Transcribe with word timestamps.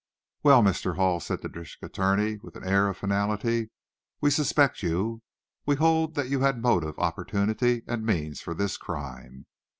"Well, 0.41 0.63
Mr. 0.63 0.95
Hall," 0.95 1.19
said 1.19 1.43
the 1.43 1.47
district 1.47 1.83
attorney, 1.85 2.39
with 2.41 2.55
an 2.55 2.63
air 2.63 2.87
of 2.87 2.97
finality, 2.97 3.69
"we 4.19 4.31
suspect 4.31 4.81
you. 4.81 5.21
We 5.67 5.75
hold 5.75 6.15
that 6.15 6.27
you 6.27 6.39
had 6.39 6.59
motive, 6.59 6.97
opportunity, 6.97 7.83
and 7.85 8.03
means 8.03 8.41
for 8.41 8.55
this 8.55 8.77
crime. 8.77 9.45